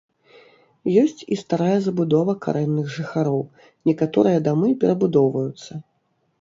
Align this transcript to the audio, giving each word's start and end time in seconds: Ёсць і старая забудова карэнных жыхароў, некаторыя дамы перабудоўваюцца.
Ёсць 1.01 1.21
і 1.35 1.37
старая 1.41 1.75
забудова 1.89 2.35
карэнных 2.47 2.89
жыхароў, 2.97 3.41
некаторыя 3.93 4.43
дамы 4.51 4.67
перабудоўваюцца. 4.85 5.71